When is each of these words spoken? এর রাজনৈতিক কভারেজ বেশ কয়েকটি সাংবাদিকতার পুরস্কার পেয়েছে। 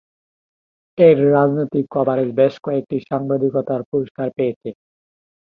এর 0.97 1.17
রাজনৈতিক 1.31 1.85
কভারেজ 1.95 2.29
বেশ 2.39 2.53
কয়েকটি 2.65 2.97
সাংবাদিকতার 3.09 3.81
পুরস্কার 3.89 4.27
পেয়েছে। 4.37 4.69